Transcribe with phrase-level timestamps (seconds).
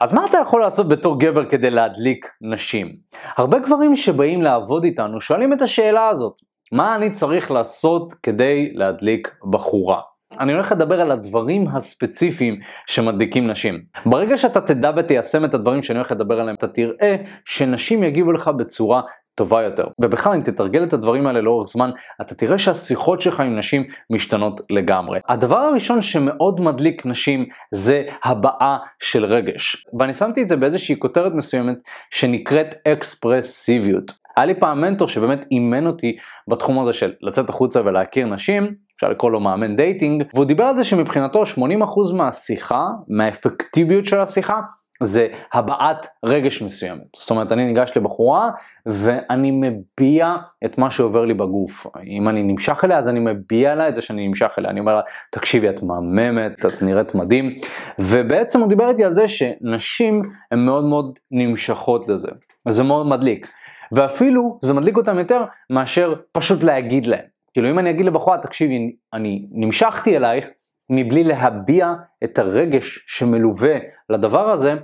[0.00, 2.96] אז מה אתה יכול לעשות בתור גבר כדי להדליק נשים?
[3.36, 6.32] הרבה גברים שבאים לעבוד איתנו שואלים את השאלה הזאת,
[6.72, 10.00] מה אני צריך לעשות כדי להדליק בחורה?
[10.40, 13.82] אני הולך לדבר על הדברים הספציפיים שמדליקים נשים.
[14.06, 18.48] ברגע שאתה תדע ותיישם את הדברים שאני הולך לדבר עליהם, אתה תראה שנשים יגיבו לך
[18.48, 19.02] בצורה
[19.36, 19.84] טובה יותר.
[20.00, 21.90] ובכלל אם תתרגל את הדברים האלה לאורך זמן,
[22.20, 25.20] אתה תראה שהשיחות שלך עם נשים משתנות לגמרי.
[25.28, 29.86] הדבר הראשון שמאוד מדליק נשים זה הבעה של רגש.
[29.98, 31.76] ואני שמתי את זה באיזושהי כותרת מסוימת
[32.10, 34.12] שנקראת אקספרסיביות.
[34.36, 36.16] היה לי פעם מנטור שבאמת אימן אותי
[36.48, 40.76] בתחום הזה של לצאת החוצה ולהכיר נשים, אפשר לקרוא לו מאמן dating, והוא דיבר על
[40.76, 44.60] זה שמבחינתו 80% מהשיחה, מהאפקטיביות של השיחה,
[45.02, 47.06] זה הבעת רגש מסוימת.
[47.16, 48.50] זאת אומרת, אני ניגש לבחורה
[48.86, 51.86] ואני מביע את מה שעובר לי בגוף.
[52.06, 54.70] אם אני נמשך אליה, אז אני מביע לה את זה שאני נמשך אליה.
[54.70, 57.58] אני אומר לה, תקשיבי, את מהממת, את נראית מדהים.
[57.98, 62.30] ובעצם הוא דיבר איתי על זה שנשים הן מאוד מאוד נמשכות לזה.
[62.66, 63.48] וזה מאוד מדליק.
[63.92, 67.24] ואפילו זה מדליק אותם יותר מאשר פשוט להגיד להם.
[67.52, 70.46] כאילו אם אני אגיד לבחורה, תקשיבי, אני נמשכתי אלייך,
[70.90, 73.76] מבלי להביע את הרגש שמלווה
[74.10, 74.74] לדבר הזה,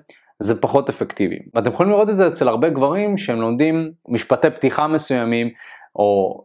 [0.40, 1.38] זה פחות אפקטיבי.
[1.54, 5.50] ואתם יכולים לראות את זה אצל הרבה גברים שהם לומדים משפטי פתיחה מסוימים,
[5.96, 6.40] או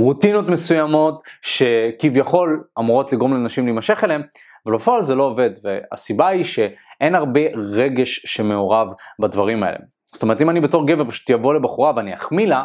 [0.00, 4.22] רוטינות מסוימות שכביכול אמורות לגרום לנשים להימשך אליהם,
[4.66, 7.40] אבל בפועל זה לא עובד, והסיבה היא שאין הרבה
[7.72, 9.78] רגש שמעורב בדברים האלה.
[10.12, 12.64] זאת אומרת אם אני בתור גבר פשוט אבוא לבחורה ואני אחמיא לה,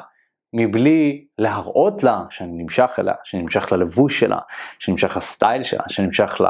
[0.53, 4.37] מבלי להראות לה שאני נמשך אליה, שאני נמשך ללבוש שלה,
[4.79, 6.41] שאני נמשך לסטייל שלה, שאני נמשך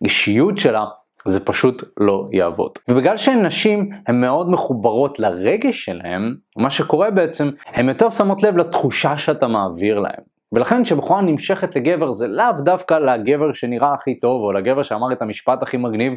[0.00, 0.84] לאישיות שלה,
[1.24, 2.70] זה פשוט לא יעבוד.
[2.88, 9.18] ובגלל שנשים הן מאוד מחוברות לרגש שלהן, מה שקורה בעצם, הן יותר שמות לב לתחושה
[9.18, 10.24] שאתה מעביר להן.
[10.52, 15.22] ולכן כשבחורה נמשכת לגבר זה לאו דווקא לגבר שנראה הכי טוב, או לגבר שאמר את
[15.22, 16.12] המשפט הכי מגניב,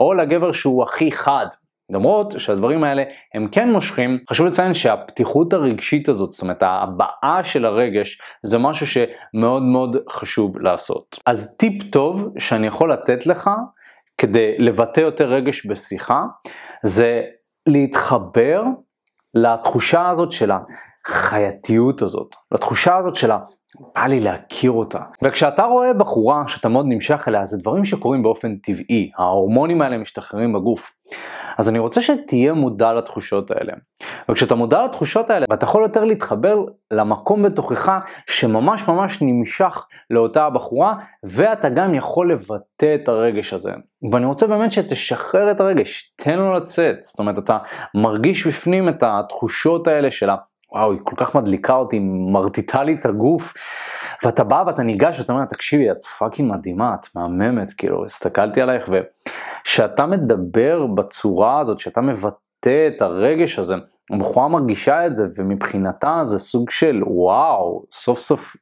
[0.00, 1.46] או לגבר שהוא הכי חד.
[1.90, 3.02] למרות שהדברים האלה
[3.34, 8.86] הם כן מושכים, חשוב לציין שהפתיחות הרגשית הזאת, זאת אומרת ההבעה של הרגש, זה משהו
[8.86, 11.18] שמאוד מאוד חשוב לעשות.
[11.26, 13.50] אז טיפ טוב שאני יכול לתת לך
[14.18, 16.22] כדי לבטא יותר רגש בשיחה,
[16.82, 17.22] זה
[17.66, 18.62] להתחבר
[19.34, 20.50] לתחושה הזאת של
[21.06, 23.30] החייתיות הזאת, לתחושה הזאת של.
[23.80, 24.98] בא לי להכיר אותה.
[25.22, 30.52] וכשאתה רואה בחורה שאתה מאוד נמשך אליה, זה דברים שקורים באופן טבעי, ההורמונים האלה משתחררים
[30.52, 30.92] בגוף.
[31.58, 33.72] אז אני רוצה שתהיה מודע לתחושות האלה.
[34.28, 37.92] וכשאתה מודע לתחושות האלה, ואתה יכול יותר להתחבר למקום בתוכך
[38.30, 43.72] שממש ממש נמשך לאותה הבחורה, ואתה גם יכול לבטא את הרגש הזה.
[44.12, 46.96] ואני רוצה באמת שתשחרר את הרגש, תן לו לצאת.
[47.02, 47.58] זאת אומרת, אתה
[47.94, 50.36] מרגיש בפנים את התחושות האלה של.
[50.72, 51.98] וואו, היא כל כך מדליקה אותי,
[52.32, 53.54] מרטיטה לי את הגוף.
[54.24, 58.90] ואתה בא ואתה ניגש ואתה אומר, תקשיבי, את fucking מדהימה, את מהממת, כאילו, הסתכלתי עלייך,
[58.92, 63.74] וכשאתה מדבר בצורה הזאת, שאתה מבטא את הרגש הזה,
[64.10, 68.56] הבחורה מרגישה את זה, ומבחינתה זה סוג של וואו, סוף סוף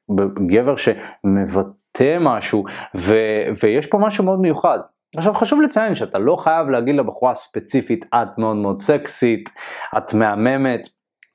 [0.47, 2.65] גבר שמבטא משהו,
[2.97, 3.15] ו,
[3.63, 4.79] ויש פה משהו מאוד מיוחד.
[5.17, 9.51] עכשיו חשוב לציין שאתה לא חייב להגיד לבחורה ספציפית, את מאוד מאוד סקסית,
[9.97, 10.81] את מהממת,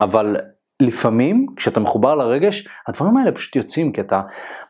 [0.01, 0.37] אבל
[0.79, 4.21] לפעמים כשאתה מחובר לרגש הדברים האלה פשוט יוצאים כי אתה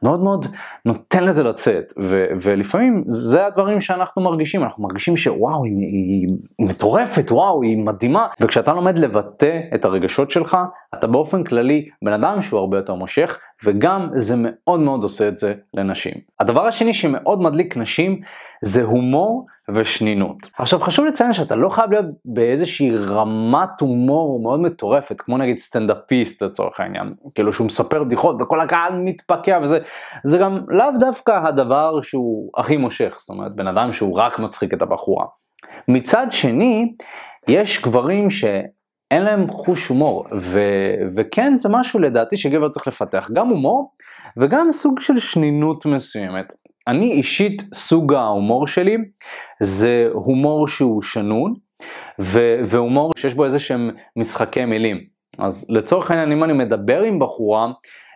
[0.04, 0.46] מאוד מאוד
[0.86, 1.94] נותן לזה לצאת.
[2.00, 4.64] ו- ולפעמים זה הדברים שאנחנו מרגישים.
[4.64, 6.28] אנחנו מרגישים שוואו היא, היא,
[6.60, 8.28] היא מטורפת וואו היא מדהימה.
[8.40, 10.58] וכשאתה לומד לבטא את הרגשות שלך
[10.94, 15.40] אתה באופן כללי בן אדם שהוא הרבה יותר מושך וגם זה מאוד מאוד עושה את
[15.40, 16.14] זה לנשים.
[16.40, 18.22] הדבר השני שמאוד מדליק נשים
[18.62, 20.38] זה הומור ושנינות.
[20.58, 26.44] עכשיו חשוב לציין שאתה לא חייב להיות באיזושהי רמת הומור מאוד מטורפת, כמו נגיד סטנדאפיסט
[26.44, 29.80] לצורך העניין, כאילו שהוא מספר בדיחות וכל הקהל מתפקע וזה,
[30.24, 34.74] זה גם לאו דווקא הדבר שהוא הכי מושך, זאת אומרת בן אדם שהוא רק מצחיק
[34.74, 35.26] את הבחורה.
[35.88, 36.94] מצד שני,
[37.48, 38.46] יש גברים ש...
[39.12, 43.92] אין להם חוש הומור, ו- וכן זה משהו לדעתי שגבר צריך לפתח, גם הומור
[44.38, 46.54] וגם סוג של שנינות מסוימת.
[46.88, 48.98] אני אישית, סוג ההומור שלי
[49.60, 51.54] זה הומור שהוא שנון,
[52.22, 54.98] ו- והומור שיש בו איזה שהם משחקי מילים.
[55.38, 57.72] אז לצורך העניין, אם אני מדבר עם בחורה,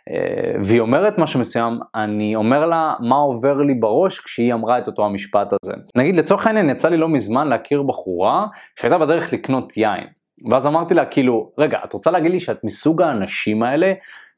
[0.10, 4.88] אה, והיא אומרת משהו מסוים, אני אומר לה מה עובר לי בראש כשהיא אמרה את
[4.88, 5.74] אותו המשפט הזה.
[5.96, 8.48] נגיד לצורך העניין יצא לי לא מזמן להכיר בחורה
[8.80, 10.08] שהייתה בדרך לקנות יין.
[10.50, 13.94] ואז אמרתי לה כאילו, רגע, את רוצה להגיד לי שאת מסוג האנשים האלה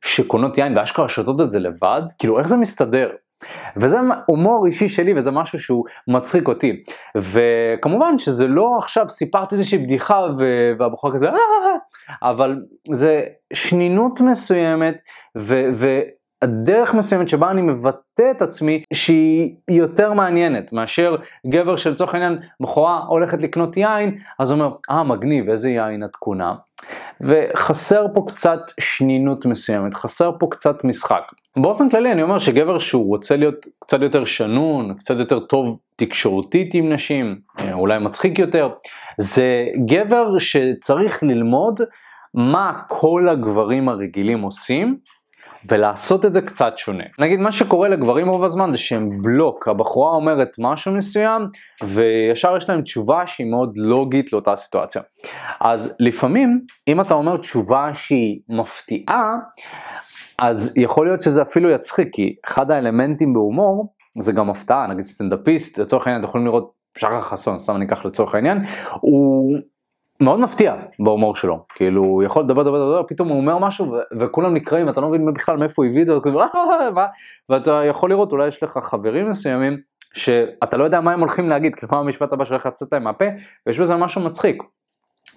[0.06, 2.02] שקונות יין ואשכרה שותות את זה לבד?
[2.20, 3.10] כאילו איך זה מסתדר?
[3.78, 6.84] וזה הומור אישי שלי וזה משהו שהוא מצחיק אותי.
[7.18, 10.28] וכמובן שזה לא עכשיו סיפרתי איזושהי בדיחה
[10.80, 12.62] והבחור כזה, אה, אה, אה", אבל
[12.94, 13.24] זה
[13.54, 14.98] שנינות מסוימת
[15.38, 15.70] ו...
[15.74, 16.00] ו
[16.46, 21.16] דרך מסוימת שבה אני מבטא את עצמי שהיא יותר מעניינת מאשר
[21.48, 26.56] גבר שלצורך העניין בחורה הולכת לקנות יין אז אומר אה מגניב איזה יין את קונה
[27.22, 31.24] וחסר פה קצת שנינות מסוימת חסר פה קצת משחק.
[31.58, 36.74] באופן כללי אני אומר שגבר שהוא רוצה להיות קצת יותר שנון קצת יותר טוב תקשורתית
[36.74, 37.40] עם נשים
[37.74, 38.70] אולי מצחיק יותר
[39.18, 41.82] זה גבר שצריך ללמוד
[42.34, 44.98] מה כל הגברים הרגילים עושים
[45.70, 47.04] ולעשות את זה קצת שונה.
[47.20, 51.48] נגיד מה שקורה לגברים רוב הזמן זה שהם בלוק, הבחורה אומרת משהו מסוים
[51.84, 55.02] וישר יש להם תשובה שהיא מאוד לוגית לאותה סיטואציה.
[55.60, 59.36] אז לפעמים אם אתה אומר תשובה שהיא מפתיעה
[60.42, 65.78] אז יכול להיות שזה אפילו יצחיק כי אחד האלמנטים בהומור זה גם הפתעה, נגיד סטנדאפיסט,
[65.78, 68.58] לצורך העניין אתם יכולים לראות שחר חסון, סתם אני אקח לצורך העניין,
[69.02, 69.58] הוא
[70.22, 74.54] מאוד מפתיע בהומור שלו, כאילו הוא יכול לדבר לדבר לדבר, פתאום הוא אומר משהו וכולם
[74.54, 77.08] נקראים, אתה לא מבין בכלל מאיפה הוא הביא את זה, אה,
[77.50, 79.78] ואתה יכול לראות, אולי יש לך חברים מסוימים
[80.14, 83.26] שאתה לא יודע מה הם הולכים להגיד, כאילו מה המשפט הבא שהולך לצאת להם מהפה,
[83.66, 84.64] ויש בזה משהו מצחיק.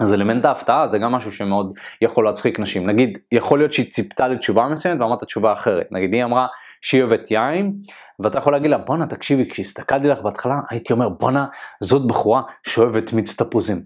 [0.01, 2.87] אז אלמנט ההפתעה זה גם משהו שמאוד יכול להצחיק נשים.
[2.87, 5.87] נגיד, יכול להיות שהיא ציפתה לתשובה מסוימת ואמרת תשובה אחרת.
[5.91, 6.47] נגיד, היא אמרה
[6.81, 7.73] שהיא אוהבת יין,
[8.21, 11.47] ואתה יכול להגיד לה, בואנה תקשיבי, כשהסתכלתי לך בהתחלה, הייתי אומר, בואנה,
[11.81, 13.83] זאת בחורה שאוהבת מיץ תפוזים.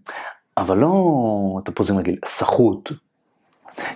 [0.59, 0.93] אבל לא
[1.65, 2.93] תפוזים רגיל, סחוט.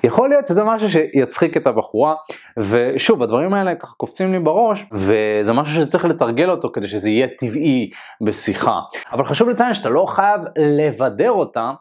[0.05, 2.15] יכול להיות שזה משהו שיצחיק את הבחורה,
[2.59, 7.27] ושוב, הדברים האלה ככה קופצים לי בראש, וזה משהו שצריך לתרגל אותו כדי שזה יהיה
[7.39, 7.91] טבעי
[8.27, 8.81] בשיחה.
[9.13, 11.73] אבל חשוב לציין שאתה לא חייב לבדר אותה,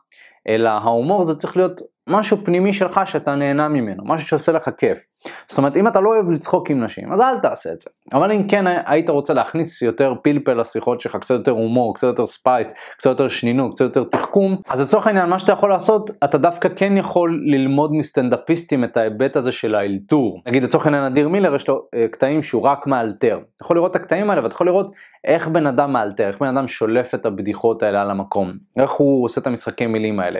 [0.48, 5.11] אלא ההומור זה צריך להיות משהו פנימי שלך שאתה נהנה ממנו, משהו שעושה לך כיף.
[5.48, 7.90] זאת אומרת, אם אתה לא אוהב לצחוק עם נשים, אז אל תעשה את זה.
[8.14, 12.28] אבל אם כן היית רוצה להכניס יותר פלפל לשיחות שלך, קצת יותר הומור, קצת יותר
[12.28, 16.38] spice, קצת יותר שנינות, קצת יותר תחכום, אז לצורך העניין, מה שאתה יכול לעשות, אתה
[16.38, 20.42] דווקא כן יכול ללמוד מסטנדאפיסטים את ההיבט הזה של האלתור.
[20.48, 23.40] נגיד לצורך העניין, אדיר מילר יש לו אה, קטעים שהוא רק מאלתר.
[23.58, 24.92] אתה יכול לראות את הקטעים האלה ואתה יכול לראות
[25.26, 29.26] איך בן אדם מאלתר, איך בן אדם שולף את הבדיחות האלה על המקום, איך הוא
[29.26, 30.40] עושה את המשחקי מילים האלה,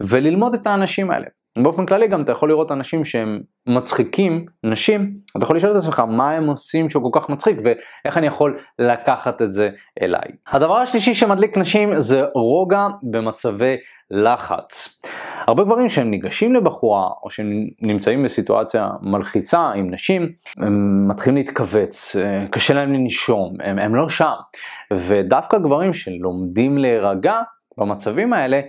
[0.00, 1.26] וללמוד את האנשים האלה.
[1.58, 5.98] באופן כללי גם אתה יכול לראות אנשים שהם מצחיקים נשים, אתה יכול לשאול את עצמך
[5.98, 9.70] מה הם עושים שהוא כל כך מצחיק ואיך אני יכול לקחת את זה
[10.02, 10.28] אליי.
[10.48, 13.76] הדבר השלישי שמדליק נשים זה רוגע במצבי
[14.10, 15.00] לחץ.
[15.46, 22.16] הרבה גברים שהם ניגשים לבחורה או שנמצאים בסיטואציה מלחיצה עם נשים, הם מתחילים להתכווץ,
[22.50, 24.32] קשה להם לנשום, הם, הם לא שם.
[24.92, 27.40] ודווקא גברים שלומדים להירגע
[27.78, 28.60] במצבים האלה,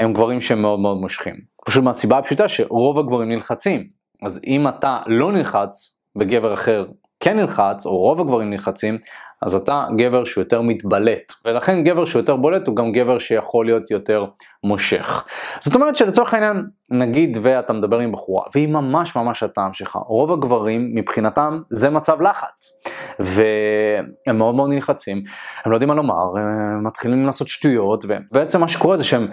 [0.00, 1.34] הם גברים שהם מאוד מאוד מושכים.
[1.66, 3.86] פשוט מהסיבה הפשוטה שרוב הגברים נלחצים.
[4.22, 6.86] אז אם אתה לא נלחץ וגבר אחר
[7.20, 8.98] כן נלחץ, או רוב הגברים נלחצים,
[9.42, 11.32] אז אתה גבר שהוא יותר מתבלט.
[11.44, 14.24] ולכן גבר שהוא יותר בולט הוא גם גבר שיכול להיות יותר
[14.64, 15.24] מושך.
[15.60, 20.32] זאת אומרת שלצורך העניין, נגיד ואתה מדבר עם בחורה, והיא ממש ממש הטעם שלך, רוב
[20.32, 22.80] הגברים מבחינתם זה מצב לחץ.
[23.18, 25.22] והם מאוד מאוד נלחצים,
[25.64, 29.28] הם לא יודעים מה לומר, הם מתחילים לעשות שטויות, ובעצם מה שקורה זה שהם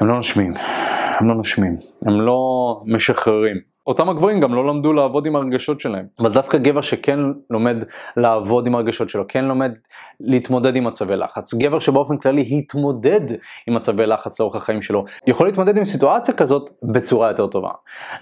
[0.00, 0.52] הם לא נושמים.
[1.20, 1.76] הם לא נושמים,
[2.06, 3.56] הם לא משחררים.
[3.86, 7.18] אותם הגברים גם לא למדו לעבוד עם הרגשות שלהם, אבל דווקא גבר שכן
[7.50, 7.76] לומד
[8.16, 9.72] לעבוד עם הרגשות שלו, כן לומד
[10.20, 13.20] להתמודד עם מצבי לחץ, גבר שבאופן כללי התמודד
[13.66, 17.70] עם מצבי לחץ לאורך החיים שלו, יכול להתמודד עם סיטואציה כזאת בצורה יותר טובה.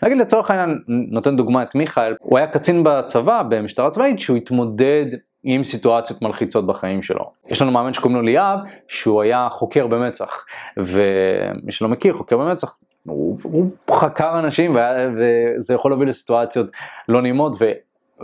[0.03, 5.07] נגיד לצורך העניין, נותן דוגמא את מיכאל, הוא היה קצין בצבא, במשטרה צבאית, שהוא התמודד
[5.51, 7.31] עם סיטואציות מלחיצות בחיים שלו.
[7.47, 8.59] יש לנו מאמן שקוראים לו ליאב,
[8.89, 10.45] שהוא היה חוקר במצח,
[10.77, 16.71] ומי שלא מכיר, חוקר במצח, הוא, הוא חקר אנשים והיה, וזה יכול להוביל לסיטואציות
[17.09, 17.57] לא נעימות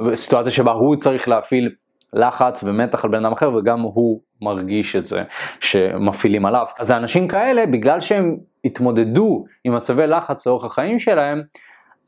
[0.06, 1.70] וסיטואציה שבה הוא צריך להפעיל
[2.12, 5.22] לחץ ומתח על בן אדם אחר וגם הוא מרגיש את זה
[5.60, 6.66] שמפעילים עליו.
[6.78, 11.42] אז לאנשים כאלה בגלל שהם התמודדו עם מצבי לחץ לאורך החיים שלהם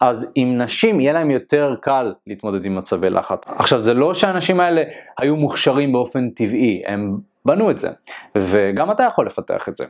[0.00, 3.43] אז עם נשים יהיה להם יותר קל להתמודד עם מצבי לחץ.
[3.47, 4.83] עכשיו זה לא שהאנשים האלה
[5.19, 7.91] היו מוכשרים באופן טבעי, הם בנו את זה,
[8.37, 9.85] וגם אתה יכול לפתח את זה.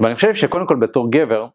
[0.00, 1.46] ואני חושב שקודם כל בתור גבר,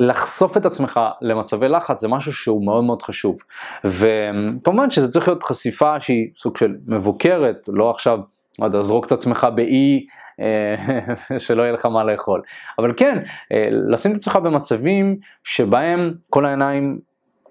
[0.00, 3.38] לחשוף את עצמך למצבי לחץ זה משהו שהוא מאוד מאוד חשוב.
[3.84, 8.18] וכמובן שזה צריך להיות חשיפה שהיא סוג של מבוקרת, לא עכשיו,
[8.58, 10.06] לא יודע, זרוק את עצמך באי
[10.40, 12.42] אה, שלא יהיה לך מה לאכול.
[12.78, 13.18] אבל כן,
[13.52, 16.98] אה, לשים את עצמך במצבים שבהם כל העיניים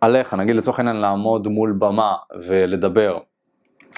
[0.01, 2.15] עליך, נגיד לצורך העניין לעמוד מול במה
[2.47, 3.17] ולדבר,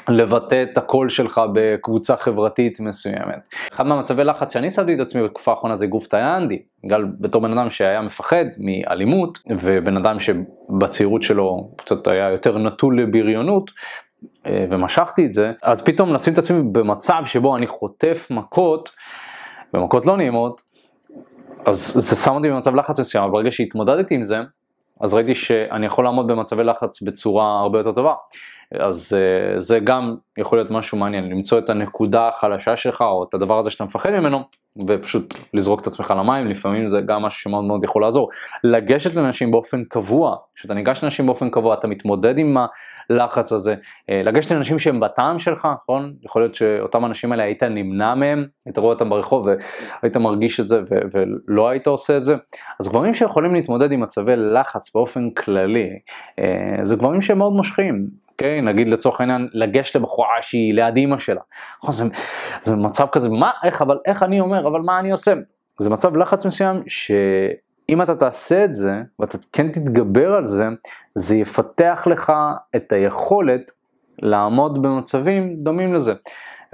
[0.10, 3.40] לבטא את הקול שלך בקבוצה חברתית מסוימת.
[3.72, 7.58] אחד מהמצבי לחץ שאני שמתי את עצמי בתקופה האחרונה זה גוף תאיאנדי, בגלל בתור בן
[7.58, 13.72] אדם שהיה מפחד מאלימות ובן אדם שבצעירות שלו קצת היה יותר נטול לבריונות
[14.46, 18.92] אה, ומשכתי את זה, אז פתאום לשים את עצמי במצב שבו אני חוטף מכות,
[19.74, 20.62] ומכות לא נעימות,
[21.66, 24.42] אז זה שם אותי במצב לחץ מסוים, אבל ברגע שהתמודדתי עם זה,
[25.02, 28.14] אז ראיתי שאני יכול לעמוד במצבי לחץ בצורה הרבה יותר טובה.
[28.80, 33.34] אז uh, זה גם יכול להיות משהו מעניין, למצוא את הנקודה החלשה שלך או את
[33.34, 34.44] הדבר הזה שאתה מפחד ממנו
[34.88, 38.30] ופשוט לזרוק את עצמך למים, לפעמים זה גם משהו שמאוד מאוד יכול לעזור.
[38.64, 42.58] לגשת לנשים באופן קבוע, כשאתה ניגש לנשים באופן קבוע אתה מתמודד עם
[43.10, 46.14] הלחץ הזה, uh, לגשת לנשים שהן בטעם שלך, נכון?
[46.24, 49.48] יכול להיות שאותם אנשים האלה היית נמנע מהם, היית רואה אותם ברחוב
[50.02, 52.36] והיית מרגיש את זה ולא היית עושה את זה.
[52.80, 55.90] אז גברים שיכולים להתמודד עם מצבי לחץ באופן כללי,
[56.40, 56.44] uh,
[56.82, 58.21] זה גברים שהם מאוד מושכים.
[58.42, 58.62] אוקיי?
[58.62, 61.42] נגיד לצורך העניין לגשת לבחורה שהיא ליד אימא שלה.
[61.84, 62.06] נכון, זה,
[62.64, 65.34] זה מצב כזה, מה, איך, אבל איך אני אומר, אבל מה אני עושה?
[65.80, 70.68] זה מצב לחץ מסוים שאם אתה תעשה את זה ואתה כן תתגבר על זה,
[71.16, 72.34] זה יפתח לך
[72.76, 73.72] את היכולת
[74.22, 76.14] לעמוד במצבים דומים לזה.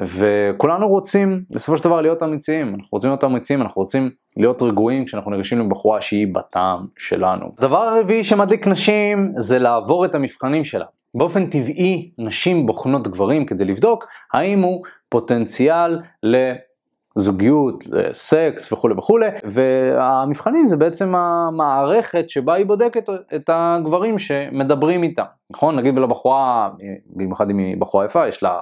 [0.01, 5.05] וכולנו רוצים בסופו של דבר להיות אמיצים, אנחנו רוצים להיות אמיצים, אנחנו רוצים להיות רגועים
[5.05, 7.45] כשאנחנו ניגשים לבחורה שהיא בטעם שלנו.
[7.57, 10.85] הדבר הרביעי שמדליק נשים זה לעבור את המבחנים שלה.
[11.15, 20.67] באופן טבעי נשים בוחנות גברים כדי לבדוק האם הוא פוטנציאל לזוגיות, לסקס וכולי וכולי, והמבחנים
[20.67, 25.75] זה בעצם המערכת שבה היא בודקת את הגברים שמדברים איתה, נכון?
[25.75, 26.69] נגיד לבחורה,
[27.05, 28.59] במיוחד אם היא בחורה יפה, יש לה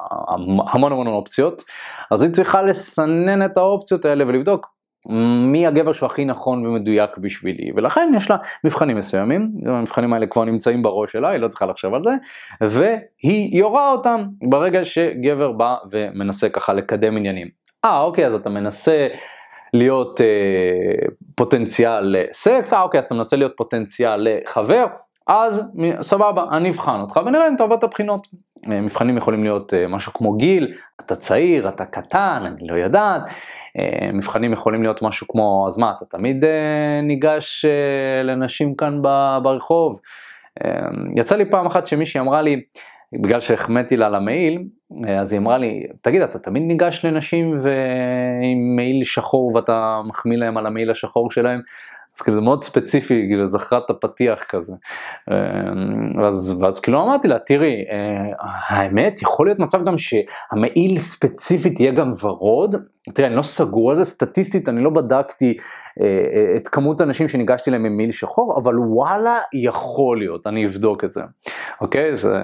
[0.67, 1.63] המון המון אופציות,
[2.11, 4.74] אז היא צריכה לסנן את האופציות האלה ולבדוק
[5.51, 10.43] מי הגבר שהוא הכי נכון ומדויק בשבילי, ולכן יש לה מבחנים מסוימים, המבחנים האלה כבר
[10.43, 12.15] נמצאים בראש שלה, היא לא צריכה לחשוב על זה,
[12.61, 17.47] והיא יורה אותם ברגע שגבר בא ומנסה ככה לקדם עניינים.
[17.85, 19.07] אה אוקיי, אז אתה מנסה
[19.73, 24.85] להיות אה, פוטנציאל לסקס, אה אוקיי, אז אתה מנסה להיות פוטנציאל לחבר,
[25.27, 28.27] אז סבבה, אני אבחן אותך ונראה אם אתה עובר את הבחינות.
[28.71, 33.21] אה, מבחנים יכולים להיות אה, משהו כמו גיל, אתה צעיר, אתה קטן, אני לא יודעת.
[33.79, 36.45] אה, מבחנים יכולים להיות משהו כמו, אז מה, אתה תמיד
[37.03, 37.65] ניגש
[38.23, 39.01] לנשים כאן
[39.43, 40.01] ברחוב?
[41.15, 42.61] יצא לי פעם אחת שמישהי אמרה לי,
[43.13, 44.63] בגלל שהחמאתי לה למעיל,
[45.07, 50.57] אז היא אמרה לי, תגיד, אתה תמיד ניגש לנשים ועם מעיל שחור ואתה מחמיא להם
[50.57, 51.61] על המעיל השחור שלהם?
[52.17, 54.73] אז כאילו זה מאוד ספציפי, כאילו זכרה את הפתיח כזה.
[56.17, 61.91] ואז, ואז כאילו אמרתי לה, תראי, אה, האמת, יכול להיות מצב גם שהמעיל ספציפית יהיה
[61.91, 62.75] גם ורוד,
[63.13, 65.57] תראי, אני לא סגור על זה, סטטיסטית אני לא בדקתי
[66.01, 70.65] אה, אה, את כמות האנשים שניגשתי להם עם מעיל שחור, אבל וואלה, יכול להיות, אני
[70.65, 71.21] אבדוק את זה.
[71.81, 72.15] אוקיי?
[72.15, 72.43] זה,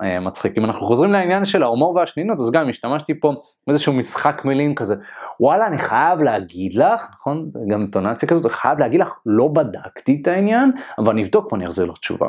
[0.00, 0.58] היה מצחיק.
[0.58, 3.34] אם אנחנו חוזרים לעניין של ההומור והשנינות, אז גם השתמשתי פה
[3.66, 4.94] באיזשהו משחק מילים כזה.
[5.40, 7.50] וואלה, אני חייב להגיד לך, נכון?
[7.68, 11.66] גם אינטונציה כזאת, אני חייב להגיד לך, לא בדקתי את העניין, אבל אני אבדוק ואני
[11.66, 12.28] אחזיר לך תשובה.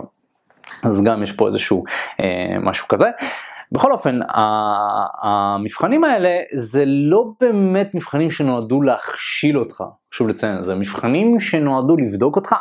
[0.83, 1.83] אז גם יש פה איזשהו
[2.19, 3.09] אה, משהו כזה.
[3.71, 4.19] בכל אופן,
[5.21, 12.35] המבחנים האלה זה לא באמת מבחנים שנועדו להכשיל אותך, חשוב לציין, זה מבחנים שנועדו לבדוק
[12.35, 12.55] אותך,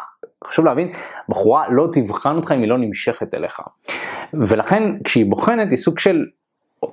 [0.45, 0.91] חשוב להבין,
[1.29, 3.61] בחורה לא תבחן אותך אם היא לא נמשכת אליך.
[4.35, 6.25] ולכן כשהיא בוחנת היא סוג של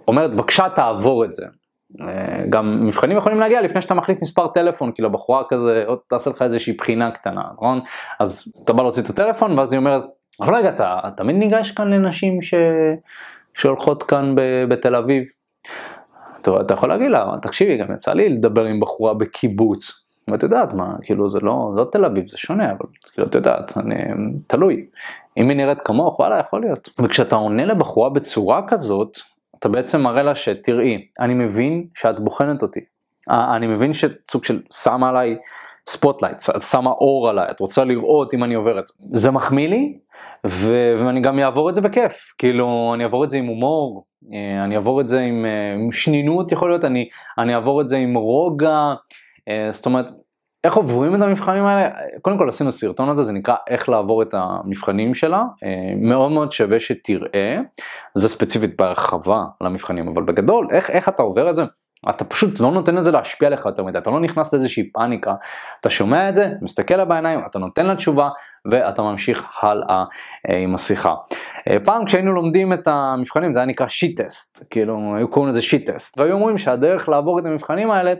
[0.07, 1.45] אומרת בבקשה תעבור את זה.
[2.01, 6.29] אה, גם מבחנים יכולים להגיע לפני שאתה מחליף מספר טלפון, כאילו בחורה כזה, עוד תעשה
[6.29, 7.81] לך איזושהי בחינה קטנה, נכון?
[8.19, 10.03] אז אתה בא להוציא את הטלפון ואז היא אומרת,
[10.41, 12.53] אבל רגע, אתה תמיד ניגש כאן לנשים ש...
[13.53, 14.35] שהולכות כאן.
[14.69, 15.23] בתל אביב.
[16.41, 20.07] טוב, אתה יכול להגיד לה, תקשיבי, גם יצא לי לדבר עם בחורה בקיבוץ.
[20.27, 23.77] ואת יודעת מה, כאילו זה לא, לא תל אביב, זה שונה, אבל כאילו את יודעת,
[23.77, 23.95] אני,
[24.47, 24.85] תלוי.
[25.37, 26.89] אם היא נראית כמוך, וואלה, יכול להיות.
[26.99, 29.17] וכשאתה עונה לבחורה בצורה כזאת,
[29.59, 32.79] אתה בעצם מראה לה שתראי, אני מבין שאת בוחנת אותי.
[33.29, 35.37] אני מבין שסוג של שמה עליי
[35.87, 36.37] spotlight,
[36.71, 38.93] שמה אור עליי, את רוצה לראות אם אני עובר את זה.
[39.13, 39.97] זה מחמיא לי,
[40.47, 44.63] ו- ואני גם אעבור את זה בכיף, כאילו אני אעבור את זה עם הומור, אה,
[44.63, 47.97] אני אעבור את זה עם, אה, עם שנינות יכול להיות, אני, אני אעבור את זה
[47.97, 48.93] עם רוגע,
[49.47, 50.11] אה, זאת אומרת,
[50.63, 51.89] איך עוברים את המבחנים האלה?
[52.21, 55.43] קודם כל עשינו סרטון על זה, זה נקרא איך לעבור את המבחנים שלה,
[55.97, 57.57] מאוד מאוד שווה שתראה,
[58.15, 61.63] זה ספציפית בהרחבה למבחנים, אבל בגדול, איך, איך אתה עובר את זה?
[62.09, 65.35] אתה פשוט לא נותן לזה להשפיע עליך יותר מדי, אתה לא נכנס לאיזושהי פאניקה,
[65.79, 68.29] אתה שומע את זה, מסתכל לה בעיניים, אתה נותן לה תשובה
[68.65, 70.03] ואתה ממשיך הלאה
[70.49, 71.15] אה, עם השיחה.
[71.69, 75.61] אה, פעם כשהיינו לומדים את המבחנים זה היה נקרא שיט טסט, כאילו היו קוראים לזה
[75.61, 78.13] שיט טסט, והיו אומרים שהדרך לעבור את המבחנים האלה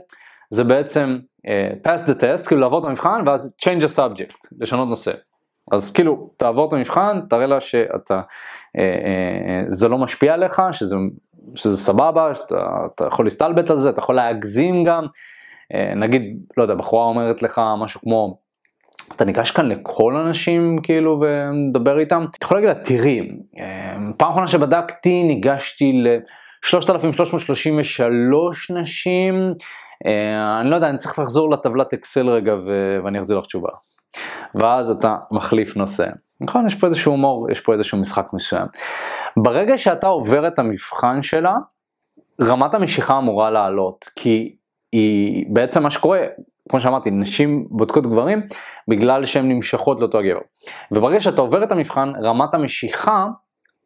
[0.50, 4.90] זה בעצם uh, pass the test, כאילו לעבור את המבחן ואז change a subject, לשנות
[4.90, 5.12] נושא.
[5.72, 10.96] אז כאילו תעבור את המבחן, תראה לה שאתה, uh, uh, זה לא משפיע עליך, שזה
[11.56, 15.06] שזה סבבה, שאתה יכול להסתלבט על זה, אתה יכול להגזים גם,
[15.74, 16.22] אה, נגיד,
[16.58, 18.38] לא יודע, בחורה אומרת לך משהו כמו,
[19.16, 24.30] אתה ניגש כאן לכל אנשים כאילו ומדבר איתם, אתה יכול להגיד לה, תראי, אה, פעם
[24.30, 29.54] אחרונה שבדקתי ניגשתי ל-3333 נשים,
[30.06, 32.56] אה, אני לא יודע, אני צריך לחזור לטבלת אקסל רגע
[33.04, 33.70] ואני אחזיר לך תשובה.
[34.56, 36.06] ואז אתה מחליף נושא.
[36.42, 36.68] נכון?
[36.68, 38.68] יש פה איזשהו הומור, יש פה איזשהו משחק מסוים.
[39.38, 41.56] ברגע שאתה עובר את המבחן שלה,
[42.42, 44.56] רמת המשיכה אמורה לעלות, כי
[44.92, 46.20] היא בעצם מה שקורה,
[46.70, 48.42] כמו שאמרתי, נשים בודקות גברים
[48.88, 50.40] בגלל שהן נמשכות לאותו הגבר.
[50.92, 53.28] וברגע שאתה עובר את המבחן, רמת המשיכה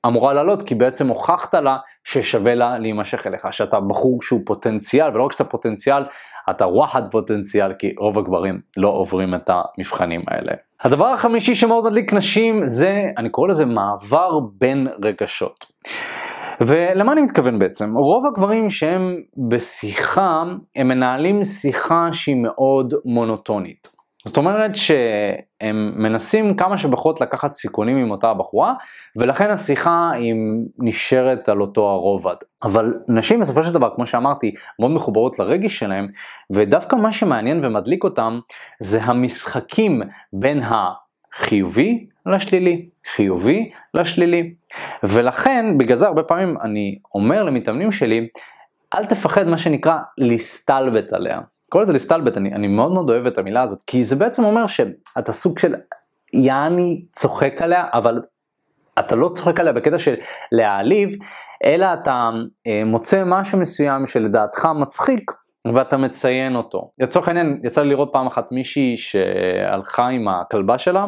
[0.07, 5.23] אמורה לעלות, כי בעצם הוכחת לה ששווה לה להימשך אליך, שאתה בחור שהוא פוטנציאל, ולא
[5.23, 6.03] רק שאתה פוטנציאל,
[6.49, 10.51] אתה וואחד פוטנציאל, כי רוב הגברים לא עוברים את המבחנים האלה.
[10.81, 15.65] הדבר החמישי שמאוד מדליק נשים זה, אני קורא לזה מעבר בין רגשות.
[16.61, 17.97] ולמה אני מתכוון בעצם?
[17.97, 19.15] רוב הגברים שהם
[19.49, 20.43] בשיחה,
[20.75, 23.95] הם מנהלים שיחה שהיא מאוד מונוטונית.
[24.25, 28.73] זאת אומרת שהם מנסים כמה שפחות לקחת סיכונים עם אותה הבחורה,
[29.15, 30.33] ולכן השיחה היא
[30.79, 32.35] נשארת על אותו הרובד.
[32.63, 36.07] אבל נשים בסופו של דבר, כמו שאמרתי, מאוד מחוברות לרגש שלהם,
[36.51, 38.39] ודווקא מה שמעניין ומדליק אותם
[38.79, 40.01] זה המשחקים
[40.33, 40.59] בין
[41.39, 44.53] החיובי לשלילי, חיובי לשלילי.
[45.03, 48.27] ולכן, בגלל זה הרבה פעמים אני אומר למתאמנים שלי,
[48.93, 51.41] אל תפחד מה שנקרא להסתלבט עליה.
[51.69, 54.67] קורא לזה להסתלבט, אני, אני מאוד מאוד אוהב את המילה הזאת, כי זה בעצם אומר
[54.67, 55.75] שאתה סוג של
[56.33, 58.21] יעני צוחק עליה, אבל
[58.99, 60.15] אתה לא צוחק עליה בקטע של
[60.51, 61.17] להעליב,
[61.65, 62.29] אלא אתה
[62.67, 65.31] אה, מוצא משהו מסוים שלדעתך מצחיק,
[65.73, 66.91] ואתה מציין אותו.
[66.99, 71.05] לצורך העניין, יצא לי לראות פעם אחת מישהי שהלכה עם הכלבה שלה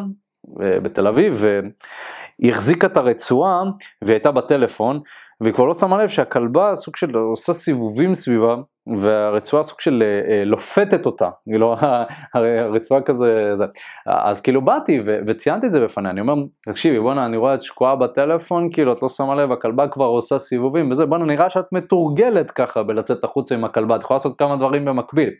[0.62, 3.62] אה, בתל אביב, והיא החזיקה את הרצועה
[4.02, 5.00] והיא הייתה בטלפון,
[5.40, 8.56] והיא כבר לא שמה לב שהכלבה סוג של עושה סיבובים סביבה,
[8.96, 11.74] והרצועה סוג של אה, אה, לופתת אותה, כאילו
[12.34, 13.64] הרצועה כזה, זה.
[14.06, 17.62] אז כאילו באתי ו- וציינתי את זה בפניה, אני אומר, תקשיבי בואנה אני רואה את
[17.62, 21.72] שקועה בטלפון, כאילו את לא שמה לב, הכלבה כבר עושה סיבובים וזה, בואנה נראה שאת
[21.72, 25.30] מתורגלת ככה בלצאת החוצה עם הכלבה, את יכולה לעשות כמה דברים במקביל.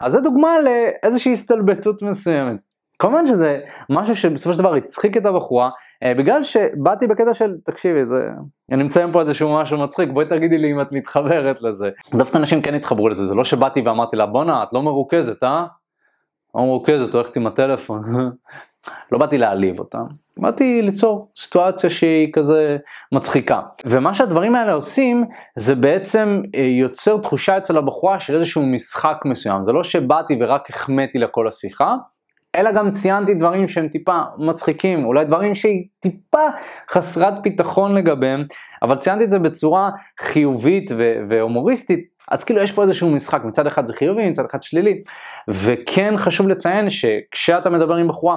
[0.00, 2.65] אז זה דוגמה לאיזושהי הסתלבטות מסוימת.
[2.98, 3.60] כמובן שזה
[3.90, 5.70] משהו שבסופו של דבר הצחיק את הבחורה,
[6.02, 8.30] אה, בגלל שבאתי בקטע של, תקשיבי, זה,
[8.72, 11.90] אני מציין פה איזשהו משהו מצחיק, בואי תגידי לי אם את מתחברת לזה.
[12.14, 15.66] דווקא אנשים כן התחברו לזה, זה לא שבאתי ואמרתי לה, בואנה, את לא מרוכזת, אה?
[16.54, 18.02] לא מרוכזת, הולכת עם הטלפון.
[19.12, 19.98] לא באתי להעליב אותה,
[20.36, 22.76] באתי ליצור סיטואציה שהיא כזה
[23.12, 23.60] מצחיקה.
[23.84, 25.24] ומה שהדברים האלה עושים,
[25.56, 29.64] זה בעצם אה, יוצר תחושה אצל הבחורה של איזשהו משחק מסוים.
[29.64, 31.96] זה לא שבאתי ורק החמאתי לה כל השיחה,
[32.56, 36.46] אלא גם ציינתי דברים שהם טיפה מצחיקים, אולי דברים שהיא טיפה
[36.90, 38.44] חסרת ביטחון לגביהם,
[38.82, 39.90] אבל ציינתי את זה בצורה
[40.20, 40.90] חיובית
[41.28, 45.02] והומוריסטית, אז כאילו יש פה איזשהו משחק, מצד אחד זה חיובי, מצד אחד שלילי,
[45.48, 48.36] וכן חשוב לציין שכשאתה מדבר עם בחורה,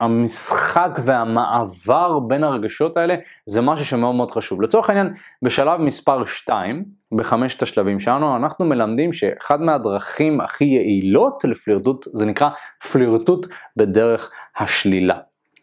[0.00, 3.14] המשחק והמעבר בין הרגשות האלה
[3.46, 4.62] זה משהו שמאוד מאוד חשוב.
[4.62, 12.06] לצורך העניין, בשלב מספר 2, בחמשת השלבים שלנו, אנחנו מלמדים שאחד מהדרכים הכי יעילות לפלירטוט
[12.12, 12.48] זה נקרא
[12.92, 15.18] פלירטוט בדרך השלילה.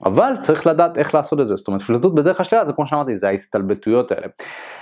[0.06, 3.15] אבל צריך לדעת איך לעשות את זה, זאת אומרת פלירטוט בדרך השלילה זה כמו שאמרתי,
[3.15, 4.28] זה ההסתלבטויות האלה.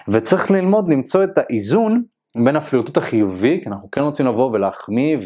[0.07, 2.03] וצריך ללמוד למצוא את האיזון
[2.36, 5.17] בין הפלירטוט החיובי, כי אנחנו כן רוצים לבוא ולהחמיא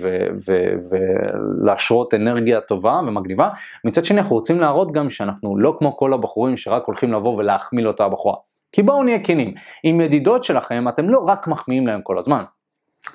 [1.61, 3.49] ולהשרות אנרגיה טובה ומגניבה,
[3.83, 7.83] מצד שני אנחנו רוצים להראות גם שאנחנו לא כמו כל הבחורים שרק הולכים לבוא ולהחמיא
[7.83, 8.35] לאותה בחורה.
[8.71, 12.43] כי בואו נהיה כנים, עם ידידות שלכם אתם לא רק מחמיאים להם כל הזמן.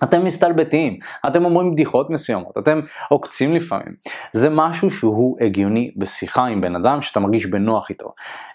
[0.03, 3.95] אתם מסתלבטים, אתם אומרים בדיחות מסוימות, אתם עוקצים לפעמים.
[4.33, 8.13] זה משהו שהוא הגיוני בשיחה עם בן אדם שאתה מרגיש בנוח איתו.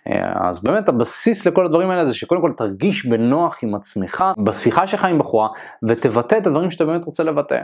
[0.08, 4.88] אה, אז באמת הבסיס לכל הדברים האלה זה שקודם כל תרגיש בנוח עם עצמך בשיחה
[4.88, 5.50] שלך עם בחורה
[5.88, 7.62] ותבטא את הדברים שאתה באמת רוצה לבטא.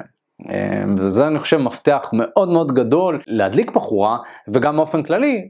[0.49, 5.49] אה, וזה אני חושב מפתח מאוד מאוד גדול להדליק בחורה וגם באופן כללי